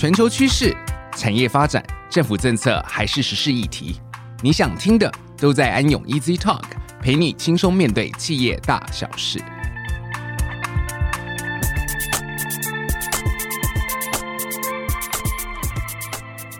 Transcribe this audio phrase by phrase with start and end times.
[0.00, 0.74] 全球趋势、
[1.14, 4.00] 产业发展、政府政策还是时事议题，
[4.40, 6.62] 你想听的都在安永 Easy Talk，
[7.02, 9.38] 陪你轻松面对企业大小事。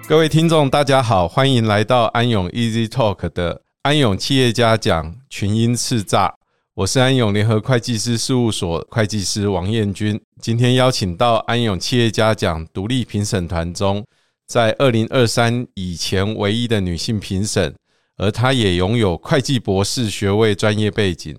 [0.06, 6.39] 各位听众，大家好，欢迎来到安永 Easy Talk 的安永企业家讲群英叱咤。
[6.74, 14.06] 我是安永联合会计师事务所会计师王彦君，今天邀请到安永企业家奖独立评审团中，
[14.46, 17.74] 在二零二三以前唯一的女性评审，
[18.18, 21.36] 而她也拥有会计博士学位专业背景，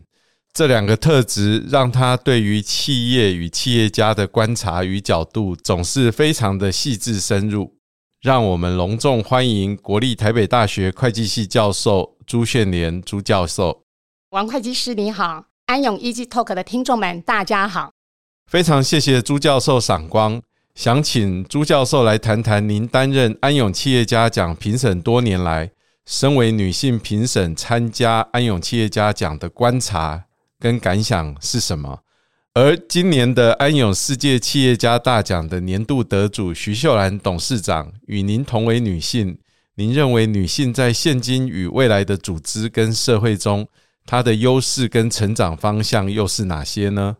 [0.54, 7.77] 这两个特质让她对于企业与企业家的观察与角度总是非常的细致深入。
[8.22, 13.82] 让我们隆重欢迎国立台北大学会计系教授朱炫莲朱教授。
[14.31, 17.91] 王会计师你好，安永 Easy Talk 的听众们大家好，
[18.45, 20.41] 非常谢谢朱教授赏光，
[20.73, 25.71] 想请朱教授来谈谈您担任安永企业家奖评审多年来，
[26.05, 30.23] 身为女性评审参加安永企业家奖的观察
[30.57, 31.99] 跟感想是什么？
[32.54, 39.38] 而今年的安永世界企业家大奖的年度得主徐秀兰董事长与您同为女性，
[39.76, 43.68] 您认为女性在现今与未来的组织跟社会中，
[44.05, 47.18] 它的优势跟成长方向又是哪些呢？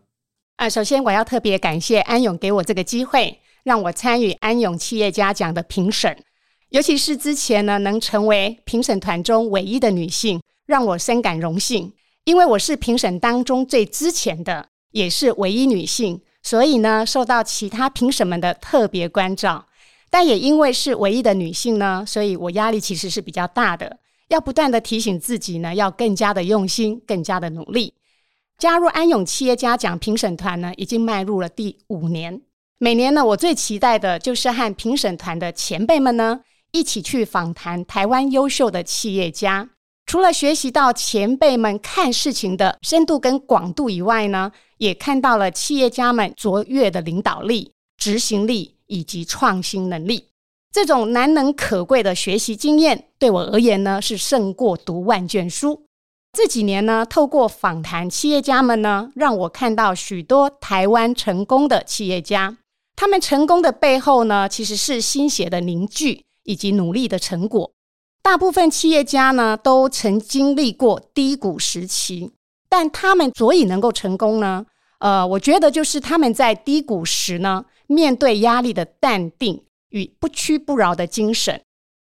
[0.56, 6.16] 啊，首先我要特别感谢安永给我这个机会，让我参与安永企业家奖的评审。
[6.68, 11.92] 尤其是之前呢，能成为评审团中唯一的女性，让我深感荣幸。
[12.24, 19.66] 因为我是评审当中最之前的，也是唯一女性，所以呢，受到其他评审们的特别关照。
[20.08, 23.98] 但也因为是唯一的女性呢，所以我压力其实是比较大的。
[24.32, 27.92] 要不断的提醒自己呢，要更加的用心，更加的努力。
[28.56, 32.40] 加入安永企业家奖评审团呢，已经迈入了第五年。
[32.78, 39.68] 每年呢，我最期待的就是和评审团的前辈们呢，一起去访谈台湾优秀的企业家。
[40.06, 50.31] 除了学习到前辈们看事情的深度跟广度以外呢，也看到了企业家们卓越的领导力、执行力以及创新能力。
[50.72, 55.82] 这种难能可贵的学习经验，对我而言呢，是胜过读万卷书。
[56.32, 62.56] 这几年呢，透过访谈企业家们呢，让我看到许多台湾成功的企业家，
[62.96, 67.70] 他们成功的背后呢，其实是心血的凝聚以及努力的成果。
[68.22, 72.32] 大部分企业家呢，都曾经历过低谷时期，
[72.70, 74.64] 但他们所以能够成功呢，
[75.00, 79.62] 呃，我觉得就是他们在低谷时呢，面对压力的淡定。
[79.92, 81.62] 与不屈不挠的精神。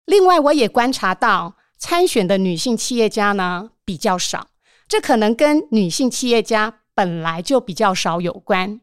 [0.06, 4.48] 另外，我也观察到参选的女性企业家呢，比较少，
[4.88, 8.81] 这可能跟女性企业家本来就比较少有关。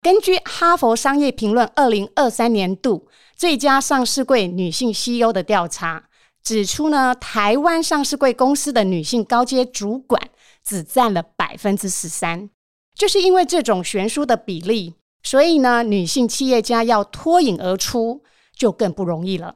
[0.00, 6.04] 根据《哈佛商业评论》二零二三年度最佳上市柜女性 CEO 的调查
[6.42, 10.20] 指出呢，台湾上市柜公司的女性高阶主管
[10.62, 12.50] 只占了百分之十三，
[12.94, 18.22] 就是因为这种悬殊的比例，所以呢，女性企业家要脱颖而出。
[18.56, 19.54] 就更不容易了。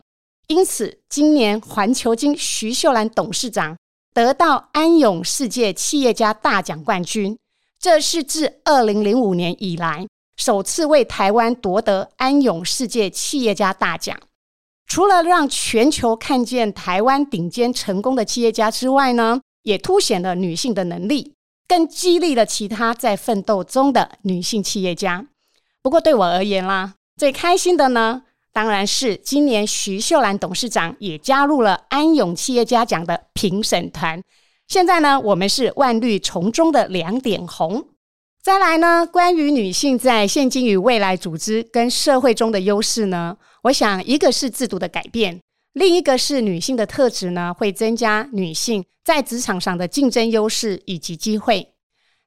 [0.48, 3.76] 因此，今年环球金徐秀兰董事长
[4.14, 7.38] 得到安永世界企业家大奖冠军，
[7.78, 14.18] 这是自二零零五年以来首次为台湾夺得安永世界企业家大奖。
[14.86, 21.34] 除了让全球看见台湾顶尖成功的企业家之外呢，也凸显了女性的能力，
[21.68, 25.26] 更激励了其他在奋斗中的女性企业家。
[25.82, 28.22] 不过，对我而言啦，最开心的呢，
[28.52, 34.20] 当然是今年徐秀兰董事长也加入了安永企业家奖的评审团。
[34.66, 37.86] 现在呢，我们是万绿丛中的两点红。
[38.42, 45.40] 再来呢，关于女性在现今与未来组织跟社会中的优势呢，我想一个是制度的改变，
[45.72, 51.74] 另一个是女性的特质呢，会增加女性在职场上的竞争优势以及机会。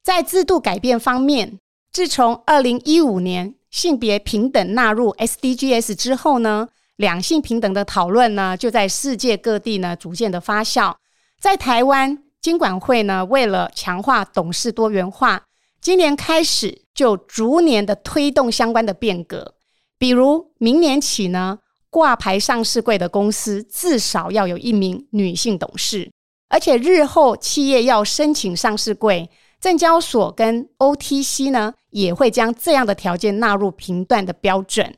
[0.03, 1.59] 在制度改变方面，
[1.91, 3.55] 自从二零一五年。
[3.71, 10.93] 性别平等纳入 SDGs 之后呢，两性平等的讨论呢，就在世界各地呢逐渐的发酵。
[11.39, 15.43] 在台湾，金管会呢为了强化董事多元化，
[15.79, 19.55] 今年开始就逐年的推动相关的变革。
[19.97, 21.59] 比如明年起呢，
[21.89, 26.11] 挂牌上市柜的公司至少要有一名女性董事，
[26.49, 29.29] 而且日后企业要申请上市柜。
[29.61, 34.95] 证交所跟 OTC 呢，也会将这样的条件纳入评断的标准。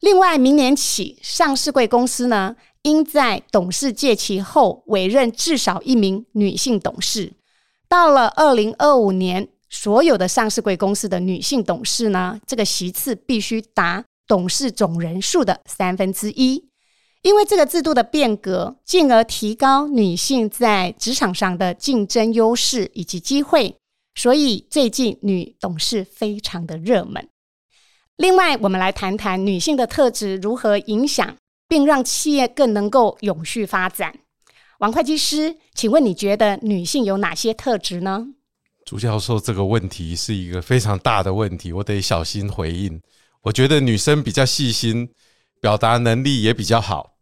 [0.00, 7.32] 另外，明年起，上市柜公司呢，应在董事届期后委任至少一名女性董事。
[7.88, 16.68] 到了二零二五年，所有的上市柜公司的女性董事呢，这个席次必须达董事总人数的三分之一。
[17.22, 23.78] 因为这个制度的变革，进而提高女性在职场上的竞争优势以及机会，
[24.14, 27.28] 所以最近女董事非常的热门。
[28.16, 31.36] 另外，我们来谈谈女性的特质如何影响
[31.68, 34.14] 并让企业更能够永续发展。
[34.78, 38.28] 王会计师，请问你觉得女性有哪些特质呢？
[38.84, 43.00] 朱教授，这个问题是一个非常大的问题，我得小心回应。
[43.42, 45.10] 我觉得女生比较细心，
[45.60, 47.13] 表达能力也比较好。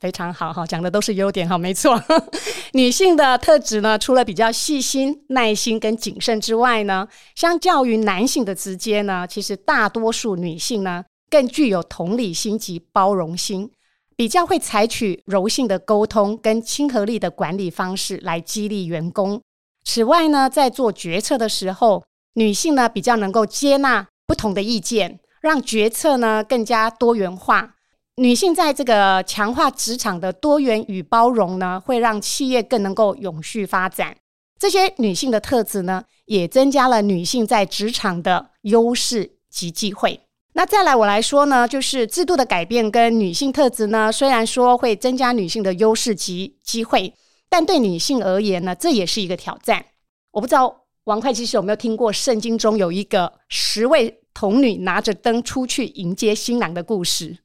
[0.00, 2.00] 非常好哈，讲的都是优点哈，没错。
[2.72, 13.70] 女性的特质呢，除了比较细心、耐心跟谨慎之外呢，相较于男性的直接呢，其实大多数女性呢更具有同理心及包容心，
[14.14, 19.40] 比较会采取柔性的沟通跟亲和力的管理方式来激励员工。
[19.84, 22.04] 此外呢，在做决策的时候，
[22.34, 27.74] 女性呢比较能够接纳不同的意见，让决策呢更加多元化。
[28.18, 34.16] 女性在这个强化职场的多元与包容呢，会让企业更能够永续发展。
[34.58, 40.20] 这些女性的特质呢，也增加了女性在职场的优势及机会。
[40.54, 47.14] 那再来我来说呢，就是制度的改变跟女性特质呢，虽然说会增加女性的优势及机会，
[47.48, 49.84] 但对女性而言呢，这也是一个挑战。
[50.32, 57.38] 我不知道王会计师有没有听过圣经中有一个十位童女拿着灯出去迎接新郎的故事。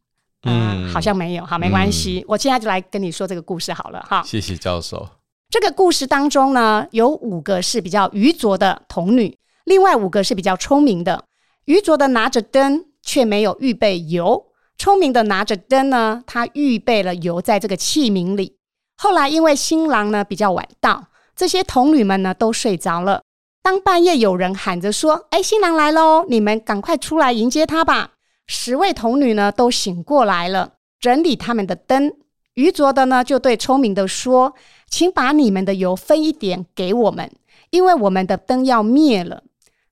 [0.44, 2.20] 嗯，好像没有，好，没关系。
[2.20, 4.22] 嗯、我现在就来跟你说这个故事好了，哈。
[4.24, 5.08] 谢谢教授。
[5.50, 11.26] 这个故事当中呢，有五个是比较愚拙的童女，另外五个是比较聪明的。
[11.66, 14.48] 愚拙的拿着灯，却没有预备油；
[14.78, 18.58] 聪明的拿着灯呢，他预备了油在这个器皿里。
[18.98, 21.06] 后来因为新郎呢比较晚到，
[21.36, 23.22] 这些童女们呢都睡着了。
[23.62, 28.10] 当半夜有人喊着说：“哎，新郎来喽，你们赶快出来迎接他吧。”
[28.46, 32.14] 十位童女呢都醒过来了，整理他们的灯。
[32.56, 34.54] 愚拙的呢就对聪明的说
[34.88, 37.32] ：“请把你们的油分一点给我们，
[37.72, 39.44] 因为我们的灯要灭了。”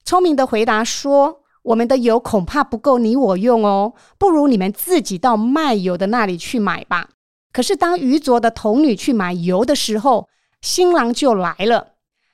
[0.06, 7.10] 聪明的回答说：“我们的油恐怕不够你我用哦，不如你们自己到卖油的那里去买吧。”
[7.52, 10.30] 可是当愚拙的童女去买油的时候，
[10.62, 11.94] 新郎就来了。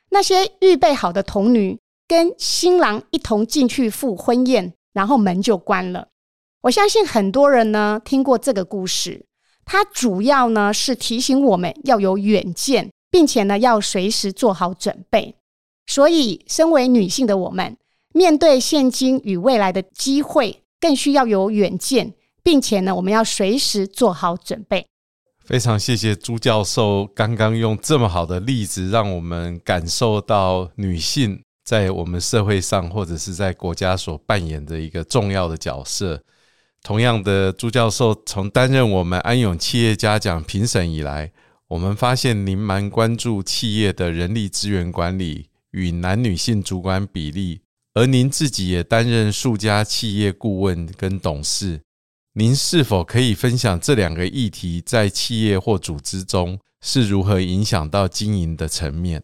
[0.10, 4.74] 那些预备好的童女跟新郎一同进去赴婚宴。
[4.97, 6.07] 然后门就关了。
[6.61, 9.27] 我相信很多人呢听过这个故事，
[9.63, 15.35] 它主要呢是提醒我们要有远见，并且呢要随时做好准备。
[15.85, 17.77] 所以，身为女性的我们，
[18.11, 24.88] 面对现今与未来的机会，更需要有远见，并且呢我们要随时做好准备。
[25.45, 31.44] 非常谢谢朱教授刚刚用这么好的例子，让我们感受到女性。
[31.68, 36.24] 在我们社会上，或者是在国家所扮演的一个重要的角色。
[36.81, 41.30] 同样的，朱教授从担任我们安永企业家奖评审以来，
[41.68, 47.60] 我们发现您蛮关注企业的人力资源管理与男女性主管比例，
[47.96, 51.81] 而您自己也担任数家企业顾问跟董事。
[52.36, 59.22] 您是否可以分享这两个议题在企业或组织中是如何影响到经营的层面？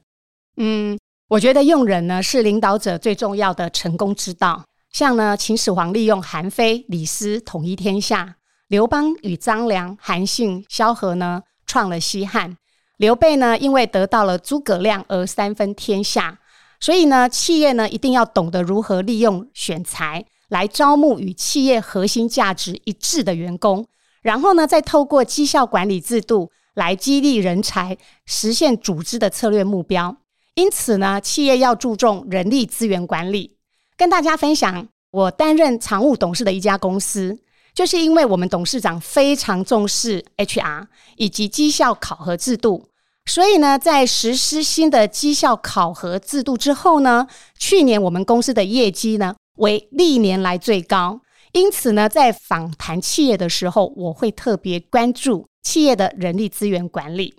[0.57, 0.99] 嗯。
[1.33, 4.63] 我觉得用人呢是领导者最重要的成功之道。
[4.91, 8.35] 像呢，秦始皇利用韩非、李斯统一天下；
[8.67, 12.55] 刘邦与张良、韩信、萧何呢创了西汉；
[12.97, 16.37] 刘备呢因为得到了诸葛亮而三分天下。
[16.79, 23.87] 所以呢，企业呢一定要懂得如何利用选才来招募与企业核心价值一致的员工，
[24.21, 27.97] 然后呢再透过绩效管理制度来激励人才，
[28.27, 30.15] 实现组织的策略目标。
[30.55, 33.57] 因此呢，企业要注重人力资源管理。
[33.97, 37.39] 跟大家分享，我担任常务董事的一家公司，
[37.73, 42.87] 就是因为我们董事长非常重视 HR 以及绩效考核制度，
[43.25, 51.21] 所以呢，在实施新的绩效考核制度之后呢，去年我们公司的业绩呢为历年来最高。
[51.51, 57.35] 因此呢，在访谈企业的时候，我会特别关注企业的人力资源管理。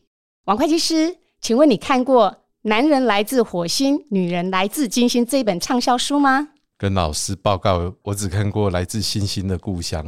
[0.46, 2.43] 王会计师，请问你看过？
[2.66, 5.26] 男人来自火星，女人来自金星。
[5.26, 6.48] 这一本畅销书吗？
[6.78, 10.02] 跟老师报告，我只看过《来自星星的故乡》。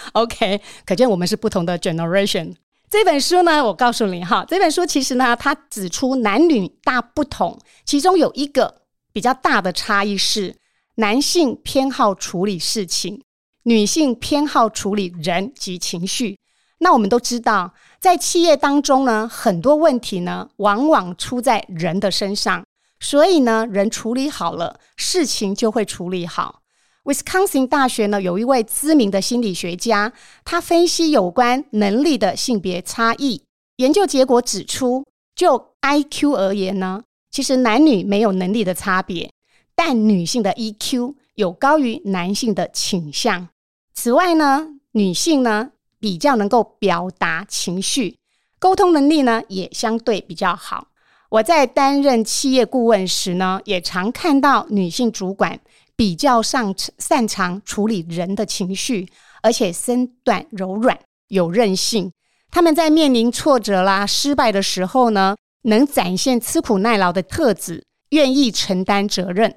[0.14, 2.54] OK，可见我们是不同的 generation。
[2.88, 10.56] 这本书呢，我告诉你哈，这本书其实呢，它指出男女大不同，其中有一个比较大的差异是，
[10.94, 13.22] 男性偏好处理事情，
[13.64, 16.38] 女性偏好处理人及情绪。
[16.78, 17.72] 那我们都知道，
[18.04, 22.62] 在企业当中呢，很多问题呢，往往出在人的身上。
[23.00, 26.60] 所以呢，人处理好了，事情就会处理好。
[27.04, 30.12] Wisconsin 大学呢，有一位知名的心理学家，
[30.44, 33.44] 他分析有关能力的性别差异。
[33.76, 39.32] 研究结果指出，就 IQ 而言呢，其实男女没有能力的差别，
[39.74, 43.48] 但女性的 EQ 有高于男性的倾向。
[43.94, 45.70] 此外呢，女性呢
[46.04, 48.18] 比较能够表达情绪，
[48.58, 50.88] 沟通能力呢也相对比较好。
[51.30, 55.58] 我在担任企业顾问时呢，也常看到女性主管。
[55.96, 59.08] 比较擅擅长处理人的情绪，
[59.42, 62.12] 而且身段柔软、有韧性。
[62.50, 69.56] 他们在面临挫折啦、失败的时候呢，能展现吃苦耐劳的特质，愿意承担责任。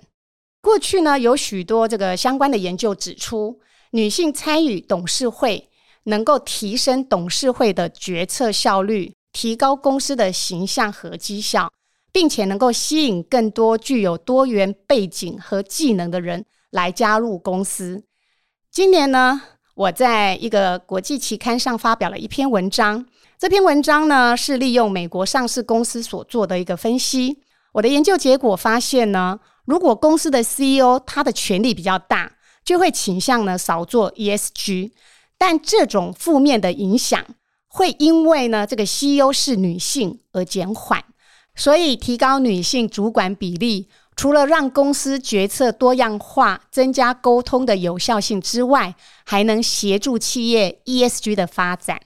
[0.62, 5.68] 过去呢，有许多这个相关的研究指出，女性参与董事会
[6.08, 11.72] 能够提升董事会的决策效率，提高公司的形象和绩效。
[12.10, 18.06] 并且能够吸引更多具有多元背景和技能的人来加入公司。
[18.72, 19.40] 今年呢，
[19.76, 23.06] 我在一个国际期刊上发表了一篇文章。
[23.38, 27.44] 这篇文章呢，是利用美国上市公司所做的一个分析。
[27.74, 32.32] 我的研究结果发现呢，如果公司的 CEO 他的权力比较大，
[32.66, 34.92] 就会倾向呢少做 ESG。
[35.38, 37.24] 但这种负面的影响
[37.68, 41.04] 会因为呢这个 CEO 是女性而减缓。
[41.56, 48.94] 所以，提高女性主管比例，除了让公司决策多样化、增加沟通的有效性之外，
[49.26, 52.00] 还能协助企业 ESG 的发展。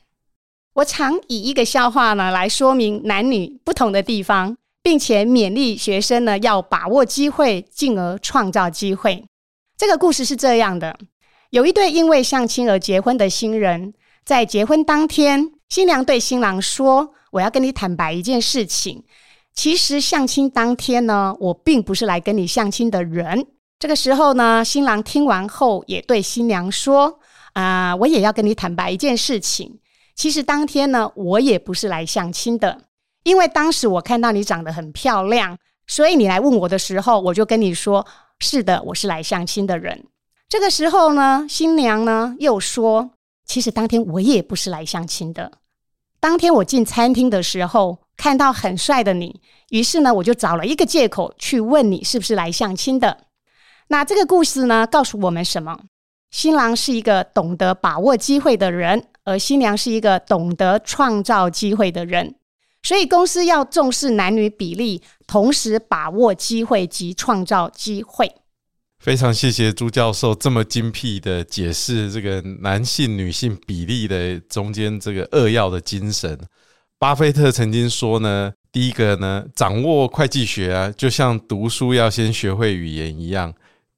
[0.75, 9.25] 我常以一个笑话呢来说明男女不同的地方，并且勉励学生呢要把握机会，进而创造机会。
[9.77, 10.97] 这个故事是这样的：
[11.51, 13.93] 有一对因为相亲而结婚的新人，
[14.23, 19.03] 在结婚当天，新娘对新郎说：“我要跟你坦白一件事情。”
[19.53, 23.45] 其实相亲当天呢，我并不是来跟你相亲的人。
[23.77, 27.19] 这个时候呢，新郎听完后也对新娘说
[27.51, 29.77] ：“啊、我也要跟你坦白一件事情。
[30.15, 32.83] 其实当天呢，我也不是来相亲的，
[33.23, 38.07] 因为当时我看到你长得很漂亮，所以你来问我的时候，我就跟你说：
[38.39, 40.05] 是的，我是来相亲的人。
[40.51, 43.11] 这个时候呢，新娘呢又说：
[43.45, 45.53] 其实当天我也不是来相亲的。
[46.19, 53.25] 当天我进餐厅的时候。”看到很帅的你，于是呢，我就找了一个借口去问你是不是来相亲的。
[53.87, 55.79] 那这个故事呢，告诉我们什么？
[56.29, 62.35] 新郎是一个懂得把握机会的人，而新娘是一个懂得创造机会的人。
[62.83, 68.31] 所以公司要重视男女比例，同时把握机会及创造机会。
[69.01, 76.39] 非常谢谢朱教授这么精辟的解释这个男性女性比例的中间这个扼要的精神。
[76.99, 83.51] 巴菲特曾经说呢，第一个呢，掌握会计学啊，就像读书要先学会语言一样。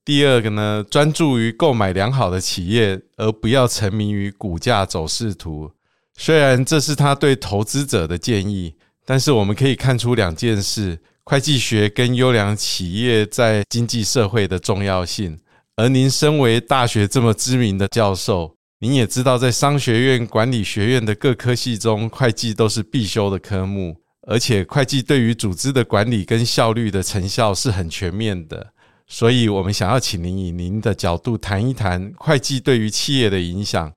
[0.06, 5.70] 第二个呢，专注于购买良好的企业，而不要沉迷于股价走势图。
[6.16, 15.40] 虽然这是他对投资者的建议，但是我们可以看出两件事：会计学跟优良企业在经济社会的重要性。
[15.76, 18.56] 而您身为大学这么知名的教授。
[18.80, 23.96] 您也知道，在商学院、管理学院的各科系中，会计都是必修的科目，
[24.28, 28.74] 而且会计对于组织的管理跟效率的成效是很全面的。
[29.08, 33.94] 所以，我们想要请您以您的角度谈一谈会计对于企业的影响。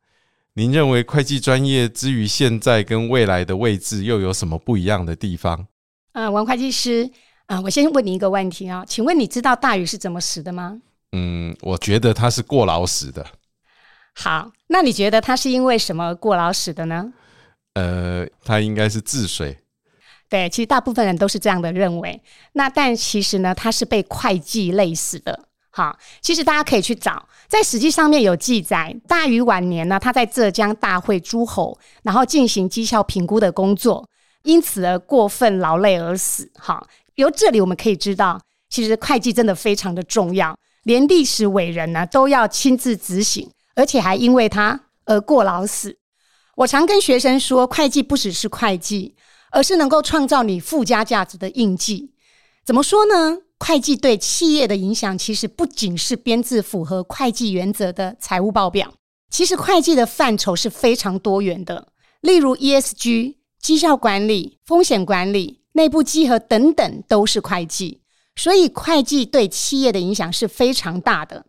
[0.55, 5.67] 您认为会计专业之于现在跟未来的位置又有什么不一样的地方？
[6.17, 7.05] 呃，王会计师，
[7.45, 10.81] 啊、呃，我先问你一个问题啊，请问你知道大禹是怎么死的吗？
[11.13, 13.27] 嗯，我觉得他是过劳死的。
[14.15, 17.13] 好，那你觉得他是因为什么过劳死的呢？
[17.75, 19.59] 呃，他应该是治水。
[20.31, 22.19] 对，其实大部分人都是这样的认为。
[22.55, 25.39] 那但其实呢，他是被会计累死的。
[25.69, 34.09] 好，其实大家可以去找，在史记上面有记载，大禹晚年呢，他在浙江大会诸侯，然后进行绩效评估的工作，
[34.47, 36.51] 因此而过分劳累而死。
[36.55, 36.83] 哈，
[37.17, 43.51] 由这里我们可以知道，其实会计真的非常的重要，连历史伟人呢都要亲自执行。
[43.79, 45.99] 而且还因为他而过劳死。
[46.55, 49.15] 我常跟学生说，会计不只是会计，
[49.51, 52.15] 而是能够创造你附加价值的印记。
[52.65, 53.37] 怎么说呢？
[53.59, 58.95] 会计对企业的影响，其实不仅是编制符合会计原则的财务报表，
[59.29, 61.89] 其实会计的范畴是非常多元的。
[62.23, 68.03] 例如 ESG、绩效管理、风险管理、内部稽核等等，都是会计。
[68.37, 71.47] 所以，会计对企业的影响是非常大的。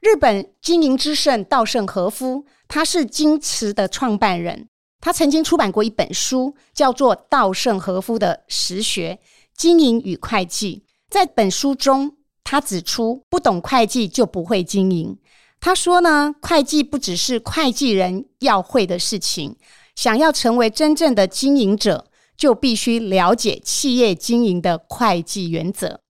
[0.00, 4.68] 日本经营之圣稻盛和夫，他是京瓷的创办人。
[5.00, 9.18] 他曾经出版过一本书，叫做《稻盛和夫的实学：
[9.56, 10.84] 经营与会计》。
[11.10, 15.18] 在本书中，他指出，不懂会计就不会经营。
[15.60, 19.56] 他说呢，会计不只是会计人要会的事情，
[19.94, 22.06] 想要成为真正的经营者，
[22.36, 26.00] 就必须了解企业经营的会计原则。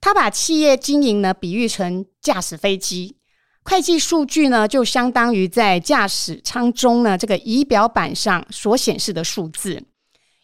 [0.00, 3.16] 他把企业经营呢比喻成驾驶飞机，
[3.62, 9.84] 会计数据呢就相当于在驾驶舱中呢这个仪表板上所显示的数字。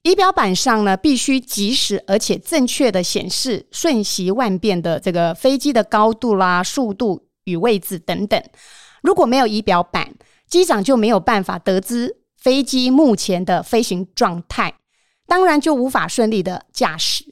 [0.03, 8.41] 仪表板上呢，必须及时而且正确的显示瞬息万变的这个飞机的高度啦、速度与位置等等。
[9.03, 10.15] 如果没有仪表板，
[10.49, 14.73] 机长就没有办法得知飞机目前的飞行状态，
[15.27, 17.25] 当然就无法顺利的驾驶。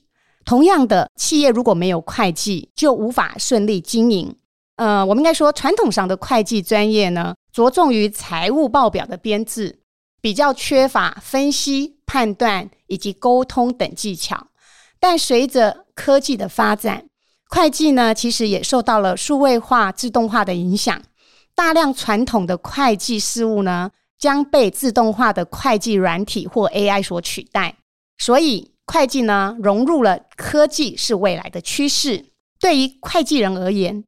[0.44, 4.35] 同样的，企业如果没有会计，就无法顺利经营。
[4.75, 9.78] 呃，我们应该说，传统上的会计专业呢，着重于财务报表的编制。
[10.21, 14.49] 比较缺乏分析、判断以及沟通等技巧，
[14.99, 17.06] 但随着科技的发展，
[17.50, 21.00] 会计呢其实也受到了数位化、自动化的影响。
[21.54, 27.76] 大量传统的会计事务呢将被自动化的会计软体或 AI 所取代，
[28.18, 32.26] 所以会计呢融入了科技是未来的趋势。
[32.59, 34.04] 对于会计人而言，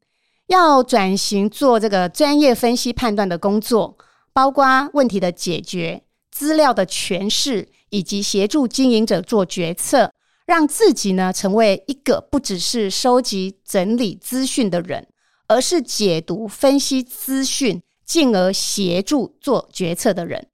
[0.46, 3.96] 要转型做这个专业分析判断的工作，
[4.32, 6.02] 包括问题的解决。
[6.30, 10.12] 资料的诠释，以及协助经营者做决策，
[10.44, 15.08] 让自己呢成为一个不只是收集整理资讯的人，
[15.48, 20.46] 而是解读分析资讯，进而协助做决策的人。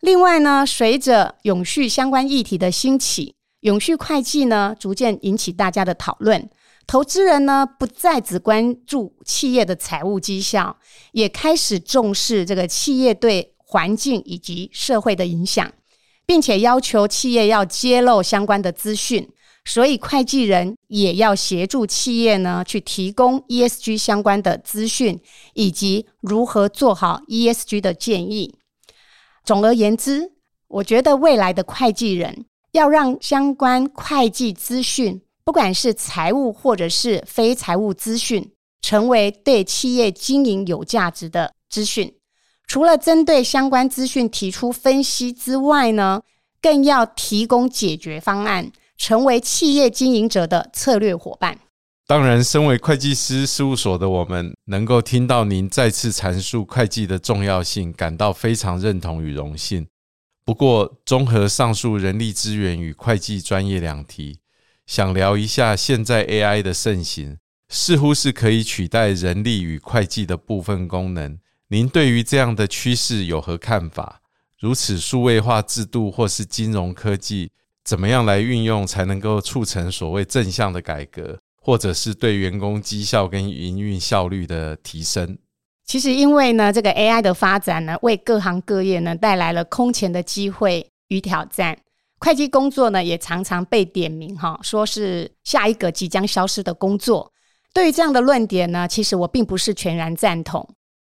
[0.00, 6.50] 另外呢，随着永续相关议题的兴起，永续会计呢逐渐引起大家的讨论。
[6.86, 10.78] 投资人呢不再只关注企业的财务绩效，
[11.12, 13.54] 也开始重视这个企业对。
[13.70, 15.70] 环境以及社会的影响，
[16.24, 19.30] 并且要求企业要揭露相关的资讯，
[19.68, 25.20] 所以会计人也要协助企业呢去提供 ESG 相关的资讯，
[25.52, 28.54] 以及如何做好 ESG 的建议。
[29.44, 30.32] 总而言之，
[30.68, 42.14] 我觉得未来的会计人要让相关会计资讯，不管是财务或者是非财务资讯，成为对企业经营有价值的资讯。
[42.66, 46.22] 除了针对相关资讯提出分析之外呢，
[46.62, 51.58] 更要提供解决方案，成为企业经营者的策略伙伴。
[52.06, 59.86] 当然，身为会计师事务所的我们，能够听到您再次阐述会计的重要性，感到非常认同与荣幸。
[60.44, 64.40] 不过，综合上述人力资源与会计专业两题，
[64.86, 67.36] 想聊一下现在 AI 的盛行，
[67.68, 71.38] 似乎是可以取代人力与会计的部分功能。
[71.68, 74.22] 您对于这样的趋势有何看法？
[74.58, 77.52] 如此数位化制度或是金融科技，
[77.88, 85.38] 怎么样来运用才能够促成所谓正向的改革，或者是对员工绩效跟营运效率的提升？
[85.86, 91.78] 其实，因为呢，这个 AI 的发展呢，为各行各业呢带来了空前的机会与挑战。
[92.18, 97.32] 会计工作呢，也常常被点名哈，说是下一个即将消失的工作。
[97.72, 100.68] 对于这样的论点呢，其实我并不是全然赞同。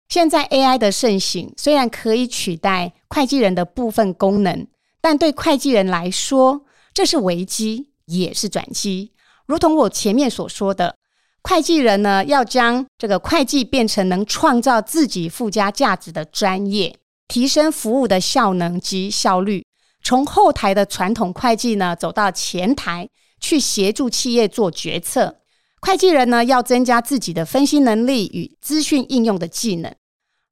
[0.08, 4.66] 现在 AI 的盛行，虽然可以取代会计人的部分功能，
[5.04, 6.62] 但对会计人来说，
[6.94, 9.12] 这是危机，也是转机。
[9.44, 10.96] 如同我前面所说的，
[11.42, 16.96] 会计人呢，要将这个会计变成能创造自己附加价值的专业，
[17.28, 19.66] 提升服务的效能及效率。
[20.02, 23.06] 从后台的传统会计呢，走到前台
[23.38, 25.36] 去协助企业做决策。
[25.82, 29.94] 会计人呢，要增加自己的分析能力与资讯应用的技能。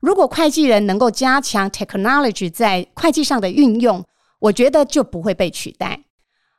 [0.00, 4.04] 如果会计人能够加强 technology 在会计上的运用，
[4.42, 6.04] 我觉得就不会被取代。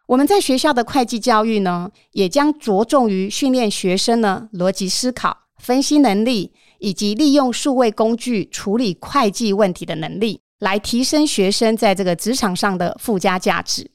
[0.07, 13.91] 我们在学校的会计教育呢，也将着重于训练学生呢逻辑思考、分析能力，以及利用数位工具处理会计问题的能力，来提升学生在这个职场上的附加价值。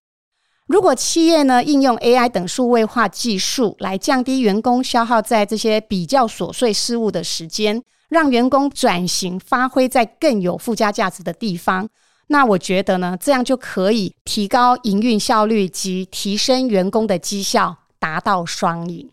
[0.66, 11.88] 如果企业呢，应用 AI 等数位化技术来降低员工消耗在这些比较琐碎事务的时间，让员工转型发挥在更有附加价值的地方，
[12.28, 19.10] 那我觉得呢，这样就可以提高营运效率及提升员工的绩效，达到双赢。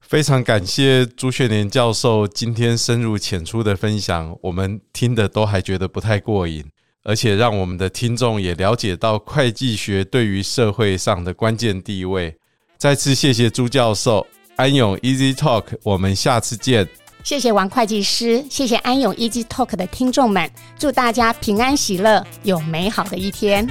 [0.00, 6.64] 非常感谢朱学年教授今天深入浅出的分享，我们听的都还觉得不太过瘾。
[7.02, 12.36] 而且让我们的听众也了解到会计学对于社会上的关键地位。
[12.76, 16.86] 再次谢谢朱教授，安永 Easy Talk，我们下次见。
[17.22, 23.66] 谢谢王会计师，谢谢安永 Easy Talk 的听众们，祝大家平安喜乐，有美好的一天。